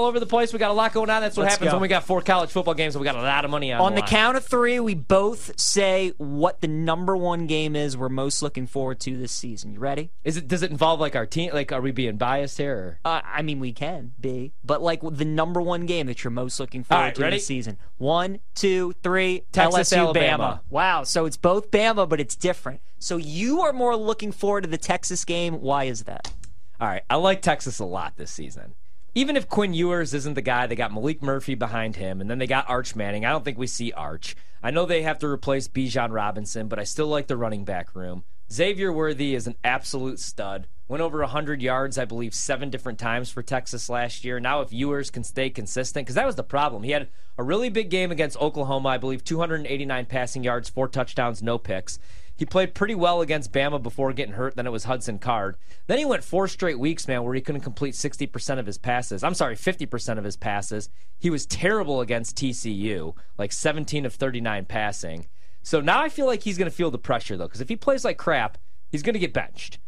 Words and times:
all 0.00 0.06
over 0.06 0.20
the 0.20 0.26
place. 0.26 0.52
We 0.52 0.60
got 0.60 0.70
a 0.70 0.74
lot 0.74 0.92
going 0.92 1.10
on. 1.10 1.22
That's 1.22 1.36
what 1.36 1.42
Let's 1.42 1.56
happens 1.56 1.72
go. 1.72 1.74
when 1.74 1.82
we 1.82 1.88
got 1.88 2.04
four 2.04 2.22
college 2.22 2.50
football 2.50 2.74
games 2.74 2.94
and 2.94 3.00
we 3.00 3.04
got 3.04 3.16
a 3.16 3.20
lot 3.20 3.44
of 3.44 3.50
money 3.50 3.72
on, 3.72 3.80
On 3.80 3.94
the 3.96 4.00
line. 4.02 4.08
count 4.08 4.36
of 4.36 4.44
three, 4.44 4.78
we 4.78 4.94
both 4.94 5.58
say 5.58 6.12
what 6.18 6.60
the 6.60 6.68
number 6.68 7.16
one 7.16 7.48
game 7.48 7.74
is 7.74 7.96
we're 7.96 8.08
most 8.08 8.40
looking 8.40 8.68
forward 8.68 9.00
to 9.00 9.16
this 9.16 9.32
season. 9.32 9.72
You 9.72 9.80
ready? 9.80 10.12
Is 10.22 10.36
it? 10.36 10.46
Does 10.46 10.62
it 10.62 10.70
involve 10.70 11.00
like 11.00 11.16
our 11.16 11.26
team? 11.26 11.52
Like, 11.52 11.72
are 11.72 11.80
we 11.80 11.90
being 11.90 12.16
biased 12.16 12.58
here? 12.58 13.00
Or? 13.04 13.10
Uh, 13.10 13.22
I 13.24 13.42
mean, 13.42 13.58
we 13.58 13.72
can 13.72 14.12
be, 14.20 14.52
but 14.64 14.80
like 14.80 15.00
the 15.02 15.24
number 15.24 15.60
one 15.60 15.84
game 15.84 16.06
that 16.06 16.22
you're 16.22 16.30
most 16.30 16.60
looking 16.60 16.84
forward 16.84 17.02
right, 17.02 17.14
to 17.16 17.22
ready? 17.22 17.36
this 17.38 17.48
season. 17.48 17.76
One, 17.96 18.38
two, 18.54 18.94
three. 19.02 19.46
Texas, 19.50 19.90
LSU, 19.90 19.98
Alabama. 19.98 20.62
Bama. 20.62 20.70
Wow, 20.70 21.02
so 21.02 21.26
it's 21.26 21.36
both 21.36 21.72
Bama, 21.72 22.08
but 22.08 22.20
it's 22.20 22.36
different. 22.36 22.82
So 23.00 23.16
you 23.16 23.62
are 23.62 23.72
more 23.72 23.96
looking 23.96 24.30
forward 24.30 24.60
to 24.60 24.70
the 24.70 24.78
Texas 24.78 25.24
game. 25.24 25.60
Why 25.60 25.84
is 25.84 26.04
that? 26.04 26.32
All 26.80 26.86
right, 26.86 27.02
I 27.10 27.16
like 27.16 27.42
Texas 27.42 27.80
a 27.80 27.84
lot 27.84 28.16
this 28.16 28.30
season. 28.30 28.76
Even 29.18 29.36
if 29.36 29.48
Quinn 29.48 29.74
Ewers 29.74 30.14
isn't 30.14 30.34
the 30.34 30.40
guy, 30.40 30.68
they 30.68 30.76
got 30.76 30.92
Maalik 30.92 31.22
Murphy 31.22 31.56
behind 31.56 31.96
him, 31.96 32.20
and 32.20 32.30
then 32.30 32.38
they 32.38 32.46
got 32.46 32.70
Arch 32.70 32.94
Manning. 32.94 33.24
I 33.24 33.32
don't 33.32 33.44
think 33.44 33.58
we 33.58 33.66
see 33.66 33.90
Arch. 33.90 34.36
I 34.62 34.70
know 34.70 34.86
they 34.86 35.02
have 35.02 35.18
to 35.18 35.26
replace 35.26 35.66
Bijan 35.66 36.12
Robinson, 36.12 36.68
but 36.68 36.78
I 36.78 36.84
still 36.84 37.08
like 37.08 37.26
the 37.26 37.36
running 37.36 37.64
back 37.64 37.96
room. 37.96 38.22
Xavier 38.52 38.92
Worthy 38.92 39.34
is 39.34 39.48
an 39.48 39.56
absolute 39.64 40.20
stud. 40.20 40.68
Went 40.88 41.02
over 41.02 41.20
100 41.20 41.60
yards, 41.60 41.98
I 41.98 42.06
believe, 42.06 42.34
seven 42.34 42.70
different 42.70 42.98
times 42.98 43.30
for 43.30 43.42
Texas 43.42 43.90
last 43.90 44.24
year. 44.24 44.40
Now, 44.40 44.62
if 44.62 44.72
Ewers 44.72 45.10
can 45.10 45.22
stay 45.22 45.50
consistent, 45.50 46.06
because 46.06 46.14
that 46.14 46.24
was 46.24 46.36
the 46.36 46.42
problem. 46.42 46.82
He 46.82 46.92
had 46.92 47.08
a 47.36 47.42
really 47.42 47.68
big 47.68 47.90
game 47.90 48.10
against 48.10 48.40
Oklahoma, 48.40 48.88
I 48.88 48.98
believe, 48.98 49.22
289 49.22 50.06
passing 50.06 50.42
yards, 50.42 50.70
four 50.70 50.88
touchdowns, 50.88 51.42
no 51.42 51.58
picks. 51.58 51.98
He 52.34 52.46
played 52.46 52.72
pretty 52.72 52.94
well 52.94 53.20
against 53.20 53.52
Bama 53.52 53.82
before 53.82 54.12
getting 54.14 54.34
hurt. 54.34 54.56
Then 54.56 54.66
it 54.66 54.72
was 54.72 54.84
Hudson 54.84 55.18
Card. 55.18 55.56
Then 55.88 55.98
he 55.98 56.04
went 56.06 56.24
four 56.24 56.48
straight 56.48 56.78
weeks, 56.78 57.06
man, 57.06 57.22
where 57.24 57.34
he 57.34 57.40
couldn't 57.40 57.62
complete 57.62 57.94
60% 57.94 58.58
of 58.58 58.66
his 58.66 58.78
passes. 58.78 59.22
I'm 59.22 59.34
sorry, 59.34 59.56
50% 59.56 60.18
of 60.18 60.24
his 60.24 60.36
passes. 60.36 60.88
He 61.18 61.28
was 61.28 61.44
terrible 61.44 62.00
against 62.00 62.36
TCU, 62.36 63.14
like 63.36 63.52
17 63.52 64.06
of 64.06 64.14
39 64.14 64.64
passing. 64.64 65.26
So 65.62 65.80
now 65.80 66.00
I 66.00 66.08
feel 66.08 66.26
like 66.26 66.44
he's 66.44 66.56
going 66.56 66.70
to 66.70 66.74
feel 66.76 66.90
the 66.90 66.96
pressure, 66.96 67.36
though, 67.36 67.46
because 67.46 67.60
if 67.60 67.68
he 67.68 67.76
plays 67.76 68.04
like 68.04 68.16
crap, 68.16 68.56
he's 68.88 69.02
going 69.02 69.14
to 69.14 69.18
get 69.18 69.34
benched. 69.34 69.80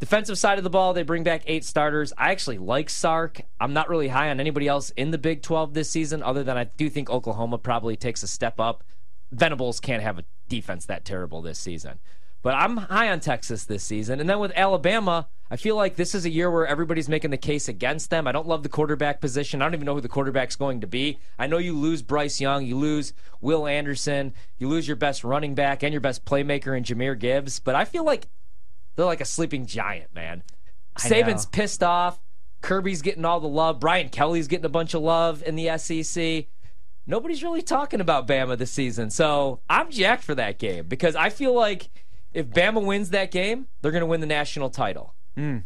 Defensive 0.00 0.38
side 0.38 0.58
of 0.58 0.64
the 0.64 0.70
ball, 0.70 0.92
they 0.92 1.02
bring 1.02 1.24
back 1.24 1.42
eight 1.46 1.64
starters. 1.64 2.12
I 2.16 2.30
actually 2.30 2.58
like 2.58 2.88
Sark. 2.88 3.40
I'm 3.60 3.72
not 3.72 3.88
really 3.88 4.08
high 4.08 4.30
on 4.30 4.38
anybody 4.38 4.68
else 4.68 4.90
in 4.90 5.10
the 5.10 5.18
Big 5.18 5.42
12 5.42 5.74
this 5.74 5.90
season, 5.90 6.22
other 6.22 6.44
than 6.44 6.56
I 6.56 6.64
do 6.64 6.88
think 6.88 7.10
Oklahoma 7.10 7.58
probably 7.58 7.96
takes 7.96 8.22
a 8.22 8.28
step 8.28 8.60
up. 8.60 8.84
Venables 9.32 9.80
can't 9.80 10.02
have 10.02 10.18
a 10.18 10.24
defense 10.48 10.86
that 10.86 11.04
terrible 11.04 11.42
this 11.42 11.58
season. 11.58 11.98
But 12.42 12.54
I'm 12.54 12.76
high 12.76 13.10
on 13.10 13.18
Texas 13.18 13.64
this 13.64 13.82
season. 13.82 14.20
And 14.20 14.30
then 14.30 14.38
with 14.38 14.52
Alabama, 14.54 15.28
I 15.50 15.56
feel 15.56 15.74
like 15.74 15.96
this 15.96 16.14
is 16.14 16.24
a 16.24 16.30
year 16.30 16.48
where 16.50 16.66
everybody's 16.66 17.08
making 17.08 17.32
the 17.32 17.36
case 17.36 17.68
against 17.68 18.10
them. 18.10 18.28
I 18.28 18.32
don't 18.32 18.46
love 18.46 18.62
the 18.62 18.68
quarterback 18.68 19.20
position. 19.20 19.60
I 19.60 19.64
don't 19.64 19.74
even 19.74 19.86
know 19.86 19.94
who 19.94 20.00
the 20.00 20.08
quarterback's 20.08 20.54
going 20.54 20.80
to 20.82 20.86
be. 20.86 21.18
I 21.38 21.48
know 21.48 21.58
you 21.58 21.76
lose 21.76 22.02
Bryce 22.02 22.40
Young, 22.40 22.64
you 22.64 22.76
lose 22.76 23.12
Will 23.40 23.66
Anderson, 23.66 24.32
you 24.58 24.68
lose 24.68 24.86
your 24.86 24.96
best 24.96 25.24
running 25.24 25.56
back 25.56 25.82
and 25.82 25.92
your 25.92 26.00
best 26.00 26.24
playmaker 26.24 26.76
in 26.76 26.84
Jahmyr 26.84 27.18
Gibbs. 27.18 27.58
But 27.58 27.74
I 27.74 27.84
feel 27.84 28.04
like 28.04 28.28
they're 28.98 29.06
like 29.06 29.20
a 29.20 29.24
sleeping 29.24 29.64
giant, 29.64 30.12
man. 30.12 30.42
Saban's 30.98 31.44
know. 31.44 31.50
pissed 31.52 31.84
off. 31.84 32.18
Kirby's 32.62 33.00
getting 33.00 33.24
all 33.24 33.38
the 33.38 33.46
love. 33.46 33.78
Brian 33.78 34.08
Kelly's 34.08 34.48
getting 34.48 34.64
a 34.64 34.68
bunch 34.68 34.92
of 34.92 35.02
love 35.02 35.40
in 35.46 35.54
the 35.54 35.78
SEC. 35.78 36.46
Nobody's 37.06 37.44
really 37.44 37.62
talking 37.62 38.00
about 38.00 38.26
Bama 38.26 38.58
this 38.58 38.72
season. 38.72 39.10
So 39.10 39.60
I'm 39.70 39.88
jacked 39.92 40.24
for 40.24 40.34
that 40.34 40.58
game 40.58 40.88
because 40.88 41.14
I 41.14 41.30
feel 41.30 41.54
like 41.54 41.90
if 42.34 42.46
Bama 42.48 42.84
wins 42.84 43.10
that 43.10 43.30
game, 43.30 43.68
they're 43.80 43.92
going 43.92 44.00
to 44.00 44.06
win 44.06 44.20
the 44.20 44.26
national 44.26 44.68
title. 44.68 45.14
Hmm. 45.36 45.58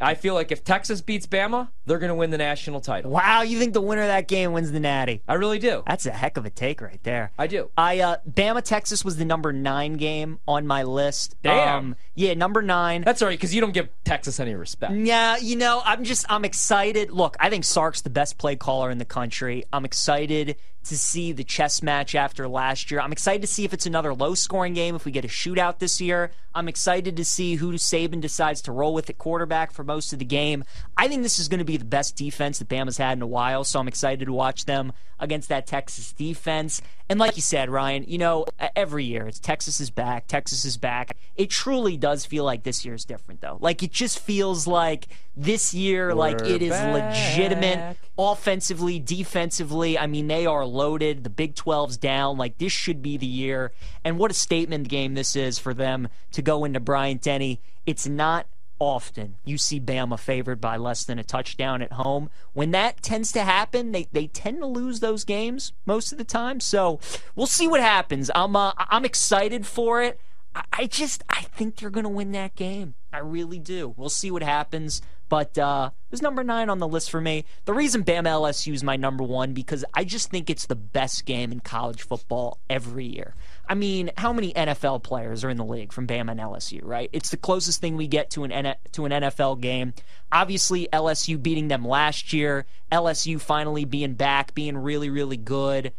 I 0.00 0.14
feel 0.16 0.34
like 0.34 0.50
if 0.50 0.64
Texas 0.64 1.00
beats 1.00 1.28
Bama, 1.28 1.68
they're 1.86 1.98
going 1.98 2.08
to 2.08 2.14
win 2.14 2.30
the 2.30 2.38
national 2.38 2.80
title. 2.80 3.10
Wow, 3.10 3.42
you 3.42 3.58
think 3.58 3.72
the 3.72 3.80
winner 3.80 4.02
of 4.02 4.08
that 4.08 4.28
game 4.28 4.52
wins 4.52 4.72
the 4.72 4.80
Natty? 4.80 5.22
I 5.26 5.34
really 5.34 5.58
do. 5.58 5.82
That's 5.86 6.06
a 6.06 6.10
heck 6.10 6.36
of 6.36 6.46
a 6.46 6.50
take 6.50 6.80
right 6.80 7.02
there. 7.02 7.32
I 7.38 7.46
do. 7.46 7.70
I 7.76 8.00
uh 8.00 8.16
Bama 8.28 8.62
Texas 8.62 9.04
was 9.04 9.16
the 9.16 9.24
number 9.24 9.52
nine 9.52 9.94
game 9.94 10.38
on 10.46 10.66
my 10.66 10.82
list. 10.82 11.36
Damn. 11.42 11.78
Um, 11.78 11.96
yeah, 12.14 12.34
number 12.34 12.62
nine. 12.62 13.02
That's 13.02 13.22
all 13.22 13.28
right 13.28 13.38
because 13.38 13.54
you 13.54 13.60
don't 13.60 13.72
give 13.72 13.88
Texas 14.04 14.38
any 14.40 14.54
respect. 14.54 14.94
Yeah, 14.94 15.36
you 15.38 15.56
know, 15.56 15.82
I'm 15.84 16.04
just 16.04 16.26
I'm 16.28 16.44
excited. 16.44 17.10
Look, 17.10 17.36
I 17.40 17.50
think 17.50 17.64
Sark's 17.64 18.02
the 18.02 18.10
best 18.10 18.38
play 18.38 18.56
caller 18.56 18.90
in 18.90 18.98
the 18.98 19.04
country. 19.04 19.64
I'm 19.72 19.84
excited 19.84 20.56
to 20.84 20.98
see 20.98 21.32
the 21.32 21.44
chess 21.44 21.82
match 21.82 22.14
after 22.14 22.48
last 22.48 22.90
year. 22.90 23.00
I'm 23.00 23.12
excited 23.12 23.42
to 23.42 23.46
see 23.46 23.64
if 23.64 23.72
it's 23.72 23.86
another 23.86 24.14
low 24.14 24.34
scoring 24.34 24.74
game, 24.74 24.94
if 24.94 25.04
we 25.04 25.12
get 25.12 25.24
a 25.24 25.28
shootout 25.28 25.78
this 25.78 26.00
year. 26.00 26.32
I'm 26.54 26.68
excited 26.68 27.16
to 27.16 27.24
see 27.24 27.54
who 27.54 27.72
Saban 27.74 28.20
decides 28.20 28.62
to 28.62 28.72
roll 28.72 28.92
with 28.92 29.08
at 29.08 29.18
quarterback 29.18 29.72
for 29.72 29.84
most 29.84 30.12
of 30.12 30.18
the 30.18 30.24
game. 30.24 30.64
I 30.96 31.08
think 31.08 31.22
this 31.22 31.38
is 31.38 31.48
going 31.48 31.58
to 31.58 31.64
be 31.64 31.71
the 31.76 31.84
best 31.84 32.16
defense 32.16 32.58
that 32.58 32.68
Bama's 32.68 32.98
had 32.98 33.18
in 33.18 33.22
a 33.22 33.26
while, 33.26 33.64
so 33.64 33.80
I'm 33.80 33.88
excited 33.88 34.24
to 34.26 34.32
watch 34.32 34.64
them 34.64 34.92
against 35.18 35.48
that 35.50 35.66
Texas 35.66 36.12
defense. 36.12 36.82
And 37.08 37.20
like 37.20 37.36
you 37.36 37.42
said, 37.42 37.70
Ryan, 37.70 38.04
you 38.08 38.18
know, 38.18 38.46
every 38.74 39.04
year 39.04 39.28
it's 39.28 39.38
Texas 39.38 39.80
is 39.80 39.90
back, 39.90 40.26
Texas 40.26 40.64
is 40.64 40.76
back. 40.76 41.16
It 41.36 41.50
truly 41.50 41.96
does 41.96 42.26
feel 42.26 42.44
like 42.44 42.64
this 42.64 42.84
year 42.84 42.94
is 42.94 43.04
different 43.04 43.40
though. 43.40 43.58
Like 43.60 43.82
it 43.82 43.92
just 43.92 44.18
feels 44.18 44.66
like 44.66 45.06
this 45.36 45.72
year 45.72 46.14
like 46.14 46.40
We're 46.40 46.46
it 46.46 46.62
is 46.62 46.72
legitimate 46.72 47.76
back. 47.76 47.96
offensively, 48.18 48.98
defensively. 48.98 49.98
I 49.98 50.06
mean, 50.06 50.26
they 50.26 50.46
are 50.46 50.64
loaded. 50.66 51.22
The 51.24 51.30
Big 51.30 51.54
12's 51.54 51.96
down. 51.96 52.36
Like, 52.36 52.58
this 52.58 52.72
should 52.72 53.02
be 53.02 53.16
the 53.16 53.26
year. 53.26 53.72
And 54.04 54.18
what 54.18 54.30
a 54.30 54.34
statement 54.34 54.88
game 54.88 55.14
this 55.14 55.36
is 55.36 55.58
for 55.58 55.72
them 55.72 56.08
to 56.32 56.42
go 56.42 56.64
into 56.64 56.80
Bryant 56.80 57.22
Denny. 57.22 57.60
It's 57.86 58.06
not 58.06 58.46
often 58.82 59.36
you 59.44 59.56
see 59.56 59.80
Bama 59.80 60.18
favored 60.18 60.60
by 60.60 60.76
less 60.76 61.04
than 61.04 61.18
a 61.18 61.24
touchdown 61.24 61.80
at 61.82 61.92
home. 61.92 62.28
When 62.52 62.72
that 62.72 63.00
tends 63.02 63.30
to 63.32 63.42
happen, 63.42 63.92
they, 63.92 64.08
they 64.12 64.26
tend 64.26 64.58
to 64.58 64.66
lose 64.66 65.00
those 65.00 65.24
games 65.24 65.72
most 65.86 66.10
of 66.12 66.18
the 66.18 66.24
time. 66.24 66.58
So 66.60 66.98
we'll 67.36 67.46
see 67.46 67.68
what 67.68 67.80
happens. 67.80 68.30
I'm 68.34 68.56
uh, 68.56 68.72
I'm 68.76 69.04
excited 69.04 69.66
for 69.66 70.02
it. 70.02 70.20
I- 70.54 70.64
I 70.72 70.86
just 70.86 71.22
I 71.30 71.42
think 71.42 71.76
they're 71.76 71.90
gonna 71.90 72.08
win 72.10 72.32
that 72.32 72.54
game. 72.56 72.94
I 73.12 73.18
really 73.18 73.58
do. 73.58 73.94
We'll 73.96 74.08
see 74.10 74.30
what 74.30 74.42
happens. 74.42 75.00
But 75.28 75.56
uh, 75.56 75.90
it 75.94 76.10
was 76.10 76.20
number 76.20 76.44
nine 76.44 76.68
on 76.68 76.78
the 76.78 76.86
list 76.88 77.10
for 77.10 77.20
me. 77.20 77.46
The 77.64 77.72
reason 77.72 78.04
Bama 78.04 78.26
LSU 78.26 78.74
is 78.74 78.84
my 78.84 78.96
number 78.96 79.24
one 79.24 79.54
because 79.54 79.82
I 79.94 80.04
just 80.04 80.30
think 80.30 80.50
it's 80.50 80.66
the 80.66 80.74
best 80.76 81.24
game 81.24 81.52
in 81.52 81.60
college 81.60 82.02
football 82.02 82.58
every 82.68 83.06
year. 83.06 83.34
I 83.72 83.74
mean, 83.74 84.10
how 84.18 84.34
many 84.34 84.52
NFL 84.52 85.02
players 85.02 85.44
are 85.44 85.48
in 85.48 85.56
the 85.56 85.64
league 85.64 85.94
from 85.94 86.06
Bama 86.06 86.32
and 86.32 86.40
LSU? 86.40 86.80
Right? 86.82 87.08
It's 87.10 87.30
the 87.30 87.38
closest 87.38 87.80
thing 87.80 87.96
we 87.96 88.06
get 88.06 88.28
to 88.32 88.44
an 88.44 88.52
N- 88.52 88.76
to 88.92 89.06
an 89.06 89.12
NFL 89.12 89.62
game. 89.62 89.94
Obviously, 90.30 90.88
LSU 90.92 91.42
beating 91.42 91.68
them 91.68 91.82
last 91.82 92.34
year. 92.34 92.66
LSU 92.92 93.40
finally 93.40 93.86
being 93.86 94.12
back, 94.12 94.54
being 94.54 94.76
really 94.76 95.08
really 95.08 95.38
good 95.38 95.94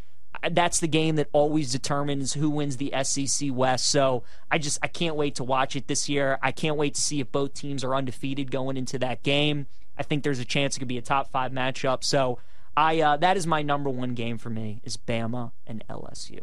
that's 0.52 0.82
the 0.82 0.88
game 0.88 1.16
that 1.16 1.30
always 1.32 1.72
determines 1.72 2.34
who 2.34 2.50
wins 2.50 2.76
the 2.76 2.94
SEC 3.04 3.50
West. 3.54 3.88
So 3.88 4.24
I 4.52 4.58
just 4.58 4.78
I 4.84 4.88
can't 4.88 5.16
wait 5.16 5.36
to 5.36 5.44
watch 5.44 5.76
it 5.76 5.88
this 5.88 6.10
year. 6.10 6.38
I 6.44 6.52
can't 6.52 6.76
wait 6.76 6.94
to 6.96 7.02
see 7.02 7.22
if 7.22 7.32
both 7.32 7.54
teams 7.54 7.84
are 7.84 7.96
undefeated 7.96 8.52
going 8.52 8.78
into 8.78 9.00
that 9.00 9.24
game. 9.24 9.68
I 9.98 10.04
think 10.04 10.24
there's 10.24 10.40
a 10.40 10.46
chance 10.46 10.76
it 10.76 10.80
could 10.80 10.88
be 10.88 10.98
a 10.98 11.02
top 11.02 11.32
five 11.32 11.52
matchup. 11.52 12.04
So 12.04 12.38
I 12.78 13.00
uh, 13.00 13.18
that 13.18 13.38
is 13.38 13.48
my 13.48 13.64
number 13.64 13.90
one 13.90 14.14
game 14.14 14.38
for 14.38 14.50
me 14.52 14.82
is 14.84 14.96
Bama 14.96 15.54
and 15.66 15.84
LSU. 15.90 16.42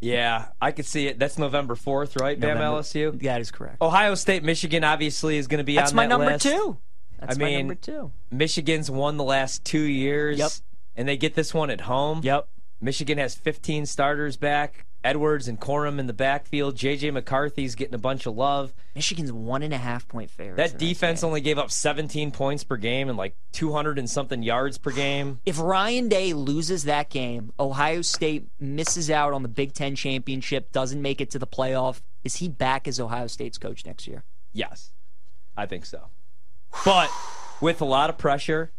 Yeah, 0.00 0.46
I 0.60 0.72
could 0.72 0.86
see 0.86 1.06
it. 1.06 1.18
That's 1.18 1.38
November 1.38 1.74
4th, 1.74 2.20
right? 2.20 2.38
Bama 2.38 2.54
November- 2.54 2.80
LSU. 2.80 3.22
That 3.22 3.40
is 3.40 3.50
correct. 3.50 3.80
Ohio 3.80 4.14
State, 4.14 4.42
Michigan 4.44 4.84
obviously 4.84 5.36
is 5.38 5.46
going 5.46 5.58
to 5.58 5.64
be 5.64 5.74
that's 5.76 5.92
on 5.92 5.96
my 5.96 6.04
that 6.04 6.08
number 6.08 6.26
list. 6.26 6.44
two. 6.44 6.76
That's 7.18 7.36
I 7.36 7.38
my 7.40 7.44
mean, 7.46 7.58
number 7.68 7.74
two. 7.76 8.12
Michigan's 8.30 8.90
won 8.90 9.16
the 9.16 9.24
last 9.24 9.64
two 9.64 9.80
years. 9.80 10.38
Yep. 10.38 10.50
And 10.96 11.08
they 11.08 11.16
get 11.16 11.34
this 11.34 11.52
one 11.52 11.70
at 11.70 11.82
home. 11.82 12.20
Yep. 12.22 12.48
Michigan 12.80 13.18
has 13.18 13.34
15 13.34 13.86
starters 13.86 14.36
back. 14.36 14.85
Edwards 15.06 15.46
and 15.46 15.60
Corum 15.60 16.00
in 16.00 16.08
the 16.08 16.12
backfield. 16.12 16.74
J.J. 16.74 17.12
McCarthy's 17.12 17.76
getting 17.76 17.94
a 17.94 17.98
bunch 17.98 18.26
of 18.26 18.34
love. 18.34 18.74
Michigan's 18.96 19.30
one 19.30 19.62
and 19.62 19.72
a 19.72 19.78
half 19.78 20.08
point 20.08 20.32
favorite. 20.32 20.56
That 20.56 20.78
defense 20.78 21.22
only 21.22 21.40
gave 21.40 21.58
up 21.58 21.70
17 21.70 22.32
points 22.32 22.64
per 22.64 22.76
game 22.76 23.08
and 23.08 23.16
like 23.16 23.36
200 23.52 24.00
and 24.00 24.10
something 24.10 24.42
yards 24.42 24.78
per 24.78 24.90
game. 24.90 25.40
If 25.46 25.60
Ryan 25.60 26.08
Day 26.08 26.32
loses 26.32 26.84
that 26.84 27.08
game, 27.08 27.52
Ohio 27.60 28.02
State 28.02 28.48
misses 28.58 29.08
out 29.08 29.32
on 29.32 29.42
the 29.42 29.48
Big 29.48 29.74
Ten 29.74 29.94
championship, 29.94 30.72
doesn't 30.72 31.00
make 31.00 31.20
it 31.20 31.30
to 31.30 31.38
the 31.38 31.46
playoff. 31.46 32.00
Is 32.24 32.36
he 32.36 32.48
back 32.48 32.88
as 32.88 32.98
Ohio 32.98 33.28
State's 33.28 33.58
coach 33.58 33.86
next 33.86 34.08
year? 34.08 34.24
Yes, 34.52 34.90
I 35.56 35.66
think 35.66 35.86
so. 35.86 36.08
But 36.84 37.10
with 37.60 37.80
a 37.80 37.84
lot 37.84 38.10
of 38.10 38.18
pressure 38.18 38.72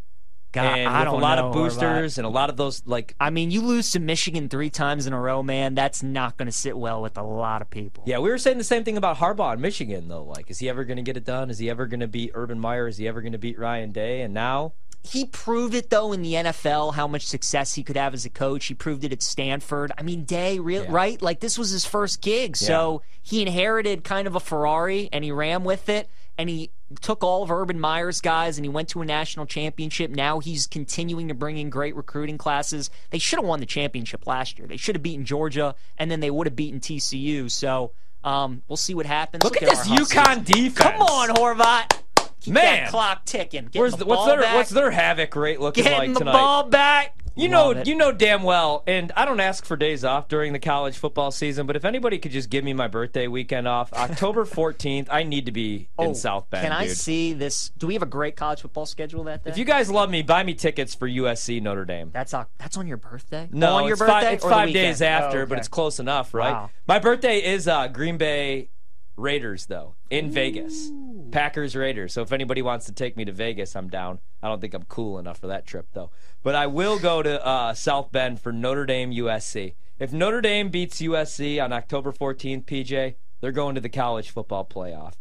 God, 0.63 0.77
and 0.79 0.89
I 0.89 0.99
with 1.03 1.13
a 1.13 1.15
lot 1.17 1.39
of 1.39 1.53
boosters 1.53 2.17
and 2.17 2.25
a 2.25 2.29
lot 2.29 2.49
of 2.49 2.57
those 2.57 2.83
like 2.85 3.15
I 3.19 3.29
mean, 3.29 3.51
you 3.51 3.61
lose 3.61 3.91
to 3.91 3.99
Michigan 3.99 4.49
three 4.49 4.69
times 4.69 5.07
in 5.07 5.13
a 5.13 5.19
row, 5.19 5.41
man. 5.43 5.75
That's 5.75 6.03
not 6.03 6.37
going 6.37 6.47
to 6.47 6.51
sit 6.51 6.77
well 6.77 7.01
with 7.01 7.17
a 7.17 7.23
lot 7.23 7.61
of 7.61 7.69
people. 7.69 8.03
Yeah, 8.05 8.19
we 8.19 8.29
were 8.29 8.37
saying 8.37 8.57
the 8.57 8.63
same 8.63 8.83
thing 8.83 8.97
about 8.97 9.17
Harbaugh 9.17 9.53
in 9.53 9.61
Michigan, 9.61 10.07
though. 10.07 10.23
Like, 10.23 10.49
is 10.49 10.59
he 10.59 10.69
ever 10.69 10.83
going 10.83 10.97
to 10.97 11.03
get 11.03 11.17
it 11.17 11.25
done? 11.25 11.49
Is 11.49 11.59
he 11.59 11.69
ever 11.69 11.85
going 11.85 11.99
to 12.01 12.07
beat 12.07 12.31
Urban 12.33 12.59
Meyer? 12.59 12.87
Is 12.87 12.97
he 12.97 13.07
ever 13.07 13.21
going 13.21 13.31
to 13.33 13.37
beat 13.37 13.57
Ryan 13.59 13.91
Day? 13.91 14.21
And 14.21 14.33
now, 14.33 14.73
He 15.03 15.25
proved 15.25 15.73
it 15.73 15.89
though 15.89 16.11
in 16.11 16.21
the 16.21 16.33
NFL 16.33 16.95
how 16.95 17.07
much 17.07 17.25
success 17.27 17.75
he 17.75 17.83
could 17.83 17.95
have 17.95 18.13
as 18.13 18.25
a 18.25 18.29
coach. 18.29 18.65
He 18.65 18.73
proved 18.73 19.03
it 19.05 19.13
at 19.13 19.21
Stanford. 19.21 19.91
I 19.97 20.01
mean, 20.03 20.25
Day, 20.25 20.59
real 20.59 20.83
Yeah. 20.83 20.91
right? 20.91 21.21
Like 21.21 21.39
this 21.39 21.57
was 21.57 21.69
his 21.69 21.85
first 21.85 22.21
gig, 22.21 22.57
so 22.57 23.01
he 23.21 23.41
inherited 23.41 24.03
kind 24.03 24.27
of 24.27 24.35
a 24.35 24.39
Ferrari 24.39 25.07
and 25.13 25.23
he 25.23 25.31
ran 25.31 25.63
with 25.63 25.87
it. 25.87 26.09
And 26.37 26.49
he 26.49 26.71
took 27.01 27.23
all 27.23 27.43
of 27.43 27.51
Urban 27.51 27.79
Meyer's 27.79 28.21
guys 28.21 28.57
and 28.57 28.65
he 28.65 28.69
went 28.69 28.89
to 28.89 29.01
a 29.01 29.05
national 29.05 29.45
championship. 29.45 30.11
Now 30.11 30.39
he's 30.39 30.67
continuing 30.67 31.27
to 31.27 31.33
bring 31.33 31.57
in 31.57 31.69
great 31.69 31.95
recruiting 31.95 32.37
classes. 32.37 32.89
They 33.09 33.19
should 33.19 33.39
have 33.39 33.45
won 33.45 33.59
the 33.59 33.65
championship 33.65 34.25
last 34.25 34.57
year. 34.57 34.67
They 34.67 34.77
should 34.77 34.95
have 34.95 35.03
beaten 35.03 35.25
Georgia, 35.25 35.75
and 35.97 36.09
then 36.09 36.19
they 36.19 36.31
would 36.31 36.47
have 36.47 36.55
beaten 36.55 36.79
TCU. 36.79 37.51
So 37.51 37.91
um, 38.23 38.63
we'll 38.67 38.77
see 38.77 38.93
what 38.93 39.05
happens. 39.05 39.43
Look, 39.43 39.61
Look 39.61 39.63
at, 39.63 39.69
this 39.69 39.87
UConn 39.87 40.45
defense. 40.45 40.77
Come 40.77 41.01
on, 41.01 41.29
Horvat. 41.29 42.01
Keep 42.41 42.53
Man, 42.53 42.83
that 42.83 42.89
clock 42.91 43.25
ticking. 43.25 43.65
Getting 43.65 43.81
Where's 43.81 43.93
the, 43.93 43.99
the 43.99 44.05
what's 44.05 44.25
their 44.25 44.41
back. 44.41 44.55
what's 44.55 44.69
their 44.69 44.91
havoc 44.91 45.35
rate 45.35 45.59
looking 45.59 45.83
Getting 45.83 46.13
like 46.13 46.17
tonight? 46.17 46.19
Getting 46.19 46.25
the 46.25 46.31
ball 46.31 46.63
back. 46.63 47.17
You 47.37 47.49
know, 47.49 47.83
you 47.83 47.95
know 47.95 48.11
damn 48.11 48.43
well, 48.43 48.83
and 48.87 49.11
I 49.15 49.25
don't 49.25 49.39
ask 49.39 49.63
for 49.65 49.77
days 49.77 50.03
off 50.03 50.27
during 50.27 50.53
the 50.53 50.59
college 50.59 50.97
football 50.97 51.31
season, 51.31 51.67
but 51.67 51.75
if 51.75 51.85
anybody 51.85 52.17
could 52.17 52.31
just 52.31 52.49
give 52.49 52.63
me 52.63 52.73
my 52.73 52.87
birthday 52.87 53.27
weekend 53.27 53.67
off, 53.67 53.93
October 53.93 54.43
14th, 54.45 55.07
I 55.11 55.23
need 55.23 55.45
to 55.45 55.51
be 55.51 55.87
in 55.99 56.07
Oh, 56.09 56.13
South 56.13 56.49
Bend, 56.49 56.63
Can 56.63 56.71
I 56.71 56.87
dude. 56.87 56.97
see 56.97 57.33
this? 57.33 57.69
Do 57.77 57.87
we 57.87 57.93
have 57.93 58.03
a 58.03 58.07
great 58.07 58.35
college 58.35 58.61
football 58.61 58.85
schedule 58.85 59.23
that 59.25 59.43
day? 59.43 59.51
If 59.51 59.57
you 59.57 59.65
guys 59.65 59.89
love 59.91 60.09
me, 60.09 60.23
buy 60.23 60.43
me 60.43 60.53
tickets 60.55 60.95
for 60.95 61.07
USC 61.07 61.61
Notre 61.61 61.85
Dame. 61.85 62.09
that's 62.11 62.33
on, 62.33 62.47
that's 62.57 62.75
on 62.75 62.87
your 62.87 62.97
birthday. 62.97 63.47
No, 63.51 63.75
on 63.75 63.83
your 63.83 63.93
it's 63.93 63.99
birthday. 63.99 64.13
five, 64.13 64.33
it's 64.33 64.43
five 64.43 64.73
days 64.73 65.01
after, 65.01 65.43
Oh, 65.43 65.45
but 65.45 65.59
it's 65.59 65.67
close 65.67 65.99
enough, 65.99 66.33
right? 66.33 66.51
Wow. 66.53 66.69
My 66.87 66.99
birthday 66.99 67.37
is 67.43 67.67
uh, 67.67 67.87
Green 67.87 68.17
Bay 68.17 68.69
Raiders, 69.15 69.65
though, 69.67 69.95
in 70.09 70.31
Vegas. 70.31 70.91
Packers 71.31 71.75
Raiders. 71.75 72.13
So 72.13 72.21
if 72.21 72.31
anybody 72.31 72.61
wants 72.61 72.85
to 72.85 72.93
take 72.93 73.17
me 73.17 73.25
to 73.25 73.31
Vegas, 73.31 73.75
I'm 73.75 73.89
down. 73.89 74.19
I 74.41 74.47
don't 74.47 74.61
think 74.61 74.73
I'm 74.73 74.83
cool 74.83 75.17
enough 75.17 75.39
for 75.39 75.47
that 75.47 75.65
trip, 75.65 75.87
though. 75.93 76.11
But 76.43 76.55
I 76.55 76.67
will 76.67 76.99
go 76.99 77.23
to 77.23 77.45
uh, 77.45 77.73
South 77.73 78.11
Bend 78.11 78.39
for 78.39 78.51
Notre 78.51 78.85
Dame 78.85 79.11
USC. 79.11 79.75
If 79.99 80.13
Notre 80.13 80.41
Dame 80.41 80.69
beats 80.69 81.01
USC 81.01 81.63
on 81.63 81.73
October 81.73 82.11
14th, 82.11 82.65
PJ, 82.65 83.15
they're 83.41 83.51
going 83.51 83.75
to 83.75 83.81
the 83.81 83.89
college 83.89 84.29
football 84.29 84.65
playoff. 84.65 85.13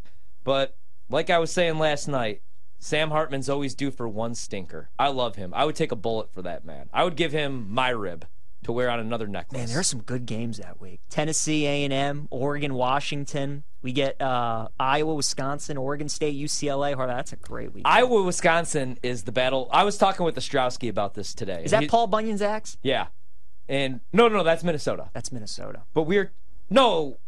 But 0.44 0.76
like 1.08 1.30
I 1.30 1.38
was 1.38 1.50
saying 1.50 1.78
last 1.78 2.08
night, 2.08 2.42
Sam 2.78 3.10
Hartman's 3.10 3.48
always 3.48 3.74
due 3.74 3.90
for 3.90 4.08
one 4.08 4.34
stinker. 4.34 4.90
I 4.98 5.08
love 5.08 5.36
him. 5.36 5.52
I 5.54 5.64
would 5.64 5.76
take 5.76 5.92
a 5.92 5.96
bullet 5.96 6.30
for 6.32 6.42
that 6.42 6.64
man. 6.64 6.88
I 6.92 7.04
would 7.04 7.16
give 7.16 7.32
him 7.32 7.66
my 7.70 7.88
rib 7.88 8.26
to 8.64 8.72
wear 8.72 8.90
on 8.90 9.00
another 9.00 9.26
necklace. 9.26 9.58
Man, 9.58 9.68
there's 9.68 9.86
some 9.86 10.02
good 10.02 10.26
games 10.26 10.58
that 10.58 10.80
week. 10.80 11.00
Tennessee, 11.08 11.66
A 11.66 11.84
and 11.84 11.92
M, 11.92 12.28
Oregon, 12.30 12.74
Washington. 12.74 13.64
We 13.86 13.92
get 13.92 14.20
uh, 14.20 14.66
Iowa, 14.80 15.14
Wisconsin, 15.14 15.76
Oregon 15.76 16.08
State, 16.08 16.34
UCLA. 16.34 16.96
Oh, 17.00 17.06
that's 17.06 17.32
a 17.32 17.36
great 17.36 17.72
week. 17.72 17.84
Iowa, 17.86 18.24
Wisconsin 18.24 18.98
is 19.00 19.22
the 19.22 19.30
battle. 19.30 19.68
I 19.70 19.84
was 19.84 19.96
talking 19.96 20.26
with 20.26 20.34
Ostrowski 20.34 20.88
about 20.88 21.14
this 21.14 21.34
today. 21.34 21.62
Is 21.64 21.70
that 21.70 21.82
He- 21.82 21.88
Paul 21.88 22.08
Bunyan's 22.08 22.42
axe? 22.42 22.78
Yeah. 22.82 23.06
And 23.68 24.00
no, 24.12 24.26
no, 24.26 24.38
no, 24.38 24.42
that's 24.42 24.64
Minnesota. 24.64 25.10
That's 25.12 25.30
Minnesota. 25.30 25.82
But 25.94 26.02
we're 26.02 26.32
no, 26.68 27.18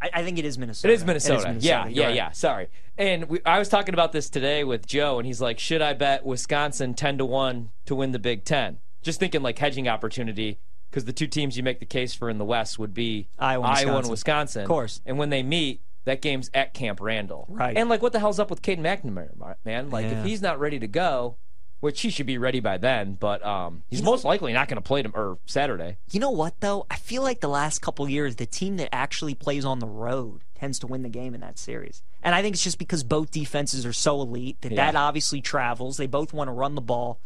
I, 0.00 0.08
I 0.14 0.24
think 0.24 0.38
it 0.38 0.46
is 0.46 0.56
Minnesota. 0.56 0.94
it 0.94 0.96
is 0.96 1.04
Minnesota. 1.04 1.56
Yeah, 1.60 1.84
You're 1.84 1.94
yeah, 1.94 2.06
right. 2.06 2.14
yeah. 2.16 2.30
Sorry. 2.30 2.68
And 2.96 3.28
we, 3.28 3.40
I 3.44 3.58
was 3.58 3.68
talking 3.68 3.92
about 3.92 4.12
this 4.12 4.30
today 4.30 4.64
with 4.64 4.86
Joe, 4.86 5.18
and 5.18 5.26
he's 5.26 5.42
like, 5.42 5.58
"Should 5.58 5.82
I 5.82 5.92
bet 5.92 6.24
Wisconsin 6.24 6.94
ten 6.94 7.18
to 7.18 7.26
one 7.26 7.68
to 7.84 7.94
win 7.94 8.12
the 8.12 8.18
Big 8.18 8.44
Ten? 8.46 8.78
Just 9.02 9.20
thinking 9.20 9.42
like 9.42 9.58
hedging 9.58 9.88
opportunity 9.88 10.58
because 10.88 11.04
the 11.04 11.12
two 11.12 11.26
teams 11.26 11.58
you 11.58 11.62
make 11.62 11.80
the 11.80 11.86
case 11.86 12.14
for 12.14 12.30
in 12.30 12.38
the 12.38 12.46
West 12.46 12.78
would 12.78 12.94
be 12.94 13.28
Iowa 13.38 13.66
and 13.66 13.76
and 13.76 13.88
Wisconsin. 13.88 14.10
Wisconsin. 14.10 14.62
Of 14.62 14.68
course. 14.68 15.02
And 15.04 15.18
when 15.18 15.28
they 15.28 15.42
meet, 15.42 15.82
that 16.08 16.20
game's 16.22 16.50
at 16.52 16.74
Camp 16.74 17.00
Randall. 17.00 17.46
Right. 17.48 17.76
And 17.76 17.88
like, 17.88 18.02
what 18.02 18.12
the 18.12 18.18
hell's 18.18 18.38
up 18.40 18.50
with 18.50 18.60
Caden 18.62 18.80
McNamara, 18.80 19.54
man? 19.64 19.90
Like, 19.90 20.06
Yeah. 20.06 20.20
if 20.20 20.26
he's 20.26 20.42
not 20.42 20.58
ready 20.58 20.78
to 20.80 20.88
go, 20.88 21.36
which 21.80 22.00
he 22.00 22.10
should 22.10 22.26
be 22.26 22.38
ready 22.38 22.58
by 22.60 22.76
then, 22.76 23.14
but 23.20 23.44
um, 23.46 23.84
he's 23.88 24.02
most 24.02 24.24
likely 24.24 24.52
not 24.52 24.66
going 24.68 24.76
to 24.76 24.82
play 24.82 25.00
them 25.02 25.12
or 25.14 25.38
Saturday. 25.46 25.96
You 26.10 26.18
know 26.18 26.30
what 26.30 26.58
though? 26.60 26.86
I 26.90 26.96
feel 26.96 27.22
like 27.22 27.38
the 27.40 27.48
last 27.48 27.80
couple 27.80 28.08
years, 28.08 28.34
the 28.36 28.46
team 28.46 28.78
that 28.78 28.88
actually 28.92 29.34
plays 29.34 29.64
on 29.64 29.78
the 29.78 29.86
road 29.86 30.42
tends 30.58 30.80
to 30.80 30.88
win 30.88 31.02
the 31.02 31.08
game 31.08 31.34
in 31.36 31.40
that 31.42 31.56
series. 31.56 32.02
And 32.20 32.34
I 32.34 32.42
think 32.42 32.54
it's 32.56 32.64
just 32.64 32.78
because 32.78 33.04
both 33.04 33.30
defenses 33.30 33.86
are 33.86 33.92
so 33.92 34.20
elite 34.20 34.60
that 34.62 34.72
Yeah. 34.72 34.90
that 34.90 34.96
obviously 34.98 35.40
travels. 35.40 35.96
They 35.98 36.08
both 36.08 36.32
want 36.32 36.48
to 36.48 36.52
run 36.52 36.74
the 36.74 36.80
ball. 36.80 37.20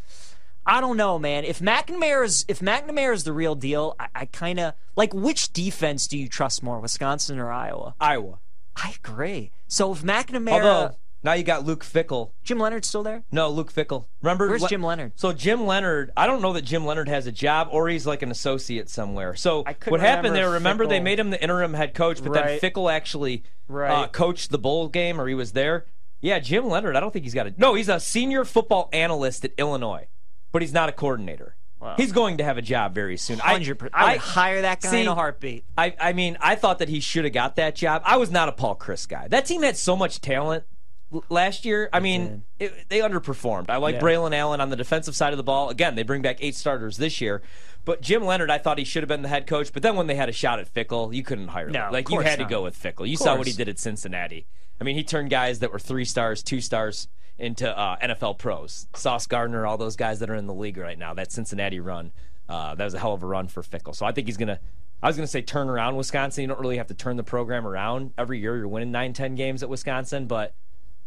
I 0.66 0.80
don't 0.82 0.96
know, 0.98 1.18
man. 1.18 1.44
If 1.44 1.58
McNamara 1.60 2.24
is 2.24 2.44
if 2.46 2.60
McNamara 2.60 3.14
is 3.14 3.24
the 3.24 3.32
real 3.32 3.54
deal, 3.54 3.96
I, 3.98 4.08
I 4.14 4.24
kind 4.26 4.60
of 4.60 4.74
like 4.96 5.14
which 5.14 5.52
defense 5.54 6.06
do 6.06 6.18
you 6.18 6.28
trust 6.28 6.62
more, 6.62 6.78
Wisconsin 6.78 7.38
or 7.38 7.50
Iowa? 7.50 7.94
Iowa. 7.98 8.38
I 8.76 8.94
agree. 9.04 9.50
So 9.68 9.92
if 9.92 10.02
McNamara, 10.02 10.52
Although 10.52 10.96
now 11.22 11.34
you 11.34 11.44
got 11.44 11.64
Luke 11.64 11.84
Fickell. 11.84 12.32
Jim 12.42 12.58
Leonhard's 12.58 12.88
still 12.88 13.02
there. 13.02 13.22
No, 13.30 13.48
Luke 13.48 13.72
Fickell. 13.72 14.06
Remember 14.22 14.48
Where's 14.48 14.62
Le- 14.62 14.68
Jim 14.68 14.82
Leonhard? 14.82 15.12
So 15.14 15.32
Jim 15.32 15.66
Leonhard, 15.66 16.10
I 16.16 16.26
don't 16.26 16.42
know 16.42 16.52
that 16.54 16.62
Jim 16.62 16.84
Leonhard 16.84 17.08
has 17.08 17.26
a 17.26 17.32
job 17.32 17.68
or 17.70 17.88
he's 17.88 18.06
like 18.06 18.22
an 18.22 18.30
associate 18.30 18.88
somewhere. 18.88 19.36
So 19.36 19.64
what 19.86 20.00
happened 20.00 20.34
there? 20.34 20.50
Remember 20.50 20.86
they 20.86 21.00
made 21.00 21.20
him 21.20 21.30
the 21.30 21.40
interim 21.40 21.74
head 21.74 21.94
coach, 21.94 22.22
but 22.22 22.32
then 22.32 22.58
Fickell 22.58 22.92
actually 22.92 23.44
uh, 23.72 24.08
coached 24.08 24.50
the 24.50 24.58
bowl 24.58 24.88
game, 24.88 25.20
or 25.20 25.28
he 25.28 25.34
was 25.34 25.52
there. 25.52 25.86
Yeah, 26.20 26.38
Jim 26.38 26.66
Leonhard. 26.66 26.96
I 26.96 27.00
don't 27.00 27.12
think 27.12 27.24
he's 27.24 27.34
got 27.34 27.46
a. 27.46 27.54
No, 27.56 27.74
he's 27.74 27.88
a 27.88 27.98
senior 28.00 28.44
football 28.44 28.88
analyst 28.92 29.44
at 29.44 29.52
Illinois, 29.58 30.06
but 30.52 30.62
he's 30.62 30.72
not 30.72 30.88
a 30.88 30.92
coordinator. 30.92 31.56
He's 31.96 32.12
going 32.12 32.38
to 32.38 32.44
have 32.44 32.58
a 32.58 32.62
job 32.62 32.94
very 32.94 33.16
soon. 33.16 33.40
I-. 33.40 33.54
I 33.54 34.12
would 34.12 34.20
hire 34.20 34.62
that 34.62 34.80
guy 34.80 34.88
see, 34.90 35.00
in 35.02 35.08
a 35.08 35.14
heartbeat. 35.14 35.64
I, 35.76 35.94
I 36.00 36.12
mean, 36.12 36.36
I 36.40 36.54
thought 36.54 36.78
that 36.78 36.88
he 36.88 37.00
should 37.00 37.24
have 37.24 37.32
got 37.32 37.56
that 37.56 37.74
job. 37.74 38.02
I 38.04 38.16
was 38.16 38.30
not 38.30 38.48
a 38.48 38.52
Paul 38.52 38.76
Chryst 38.76 39.08
guy. 39.08 39.28
That 39.28 39.46
team 39.46 39.62
had 39.62 39.76
so 39.76 39.96
much 39.96 40.20
talent 40.20 40.64
l- 41.12 41.24
last 41.28 41.64
year. 41.64 41.88
I 41.92 42.00
mean, 42.00 42.44
it, 42.58 42.88
they 42.88 43.00
underperformed. 43.00 43.70
I 43.70 43.76
like 43.76 43.96
Yeah. 43.96 44.00
Braelon 44.00 44.34
Allen 44.34 44.60
on 44.60 44.70
the 44.70 44.76
defensive 44.76 45.16
side 45.16 45.32
of 45.32 45.36
the 45.36 45.42
ball. 45.42 45.70
Again, 45.70 45.94
they 45.94 46.02
bring 46.02 46.22
back 46.22 46.38
eight 46.40 46.54
starters 46.54 46.96
this 46.96 47.20
year. 47.20 47.42
But 47.84 48.00
Jim 48.00 48.24
Leonhard, 48.24 48.50
I 48.50 48.58
thought 48.58 48.78
he 48.78 48.84
should 48.84 49.02
have 49.02 49.08
been 49.08 49.22
the 49.22 49.28
head 49.28 49.46
coach. 49.46 49.72
But 49.72 49.82
then 49.82 49.96
when 49.96 50.06
they 50.06 50.14
had 50.14 50.28
a 50.28 50.32
shot 50.32 50.60
at 50.60 50.72
Fickell, 50.72 51.12
you 51.12 51.24
couldn't 51.24 51.48
hire 51.48 51.66
him. 51.66 51.72
No, 51.72 51.86
of 51.86 51.92
like 51.92 52.10
you 52.10 52.20
had 52.20 52.38
to 52.38 52.44
go 52.44 52.62
with 52.62 52.80
Fickell. 52.80 53.08
You 53.08 53.16
saw 53.16 53.36
what 53.36 53.46
he 53.46 53.52
did 53.52 53.68
at 53.68 53.78
Cincinnati. 53.78 54.46
I 54.80 54.84
mean, 54.84 54.96
he 54.96 55.04
turned 55.04 55.30
guys 55.30 55.58
that 55.60 55.72
were 55.72 55.78
three 55.78 56.04
stars, 56.04 56.42
two 56.42 56.60
stars 56.60 57.08
into 57.38 57.76
uh, 57.76 57.96
NFL 57.98 58.38
pros. 58.38 58.86
Sauce 58.94 59.26
Gardner, 59.26 59.66
all 59.66 59.76
those 59.78 59.96
guys 59.96 60.20
that 60.20 60.30
are 60.30 60.34
in 60.34 60.46
the 60.46 60.54
league 60.54 60.76
right 60.76 60.98
now. 60.98 61.14
That 61.14 61.32
Cincinnati 61.32 61.80
run, 61.80 62.12
uh, 62.48 62.74
that 62.74 62.84
was 62.84 62.94
a 62.94 62.98
hell 62.98 63.14
of 63.14 63.22
a 63.22 63.26
run 63.26 63.48
for 63.48 63.62
Fickell. 63.62 63.94
So 63.94 64.06
I 64.06 64.12
think 64.12 64.26
he's 64.28 64.36
gonna. 64.36 64.60
I 65.02 65.08
was 65.08 65.16
gonna 65.16 65.26
say 65.26 65.42
turn 65.42 65.68
around 65.68 65.96
Wisconsin. 65.96 66.42
You 66.42 66.48
don't 66.48 66.60
really 66.60 66.76
have 66.76 66.86
to 66.88 66.94
turn 66.94 67.16
the 67.16 67.24
program 67.24 67.66
around 67.66 68.12
every 68.16 68.38
year. 68.38 68.56
You're 68.56 68.68
winning 68.68 68.92
nine, 68.92 69.12
ten 69.12 69.34
games 69.34 69.62
at 69.64 69.68
Wisconsin, 69.68 70.26
but 70.26 70.54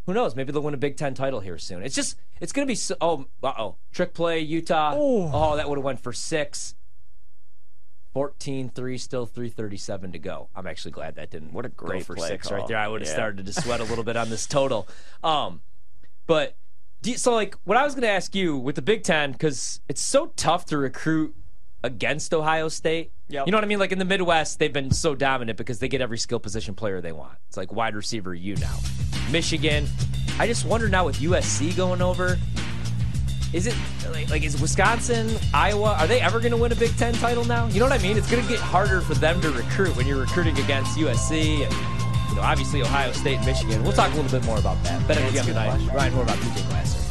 who 0.05 0.13
knows? 0.13 0.35
Maybe 0.35 0.51
they'll 0.51 0.61
win 0.61 0.73
a 0.73 0.77
Big 0.77 0.97
Ten 0.97 1.13
title 1.13 1.39
here 1.39 1.57
soon. 1.57 1.81
It's 1.81 1.95
just 1.95 2.17
it's 2.41 2.51
gonna 2.51 2.67
be 2.67 2.75
so. 2.75 2.95
Oh, 2.99 3.25
uh 3.41 3.53
oh, 3.57 3.75
trick 3.93 4.13
play 4.13 4.39
Utah. 4.41 4.93
Oh. 4.95 5.31
Oh, 5.33 5.55
that 5.55 5.69
would 5.69 5.77
have 5.77 5.85
went 5.85 6.01
for 6.01 6.11
six. 6.13 6.75
14-3, 8.15 8.97
still 8.99 9.25
337 9.25 10.13
to 10.13 10.19
go. 10.19 10.47
I'm 10.55 10.67
actually 10.67 10.91
glad 10.91 11.15
that 11.15 11.29
didn't 11.31 11.51
What 11.51 11.65
a 11.65 11.69
go 11.69 11.85
great 11.87 12.05
for 12.05 12.15
play 12.15 12.29
six 12.29 12.47
call. 12.47 12.59
right 12.59 12.67
there. 12.67 12.77
I 12.77 12.87
would 12.87 13.01
have 13.01 13.09
Yeah. 13.09 13.13
started 13.13 13.45
to 13.45 13.51
sweat 13.53 13.81
a 13.81 13.83
little 13.83 14.05
bit 14.05 14.15
on 14.15 14.29
this 14.29 14.45
total. 14.47 14.87
Um, 15.23 15.61
but 16.27 16.55
do 17.01 17.11
you- 17.11 17.17
so 17.17 17.33
like 17.33 17.55
what 17.63 17.77
I 17.77 17.83
was 17.83 17.93
going 17.93 18.03
to 18.03 18.09
ask 18.09 18.33
you 18.35 18.57
with 18.57 18.75
the 18.75 18.81
Big 18.81 19.03
Ten 19.03 19.31
because 19.31 19.81
it's 19.87 20.01
so 20.01 20.27
tough 20.35 20.65
to 20.65 20.77
recruit 20.77 21.35
against 21.83 22.33
Ohio 22.33 22.67
State. 22.67 23.11
Yep. 23.29 23.45
You 23.45 23.51
know 23.51 23.57
what 23.57 23.63
I 23.63 23.67
mean? 23.67 23.79
Like 23.79 23.91
in 23.91 23.99
the 23.99 24.05
Midwest, 24.05 24.57
they've 24.59 24.73
been 24.73 24.89
so 24.91 25.13
dominant 25.15 25.57
because 25.57 25.77
they 25.79 25.87
get 25.87 26.01
every 26.01 26.17
skill 26.17 26.39
position 26.39 26.73
player 26.73 26.99
they 26.99 27.11
want. 27.11 27.37
It's 27.47 27.57
like 27.57 27.71
wide 27.71 27.95
receiver, 27.95 28.33
you 28.33 28.55
now. 28.55 28.75
Michigan. 29.31 29.87
I 30.39 30.47
just 30.47 30.65
wonder 30.65 30.89
now 30.89 31.05
with 31.05 31.19
USC 31.19 31.75
going 31.77 32.01
over. 32.01 32.37
Is 33.53 33.67
it 33.67 33.75
like, 34.11 34.29
like 34.29 34.43
is 34.43 34.59
Wisconsin, 34.59 35.29
Iowa? 35.53 35.95
Are 35.99 36.07
they 36.07 36.19
ever 36.21 36.39
going 36.39 36.51
to 36.51 36.57
win 36.57 36.71
a 36.71 36.75
Big 36.75 36.95
Ten 36.97 37.13
title 37.13 37.45
now? 37.45 37.67
You 37.67 37.79
know 37.79 37.85
what 37.85 37.97
I 37.97 38.01
mean? 38.03 38.17
It's 38.17 38.29
going 38.29 38.43
to 38.43 38.49
get 38.49 38.59
harder 38.59 38.99
for 39.01 39.13
them 39.13 39.39
to 39.41 39.51
recruit 39.51 39.95
when 39.95 40.05
you're 40.07 40.19
recruiting 40.19 40.57
against 40.59 40.97
USC 40.97 41.65
and 41.65 41.73
you 42.29 42.35
know 42.35 42.41
obviously 42.41 42.81
Ohio 42.81 43.11
State 43.11 43.37
and 43.37 43.45
Michigan. 43.45 43.83
We'll 43.83 43.93
talk 43.93 44.11
a 44.13 44.15
little 44.15 44.31
bit 44.31 44.45
more 44.45 44.57
about 44.57 44.81
that. 44.83 45.07
Better 45.07 45.21
Yeah, 45.21 45.29
yeah, 45.29 45.39
it's 45.39 45.47
a 45.47 45.53
good 45.53 45.53
tonight. 45.53 45.93
Ryan, 45.93 46.13
more 46.13 46.23
about 46.23 46.37
PJ 46.37 46.67
Glasser. 46.69 47.04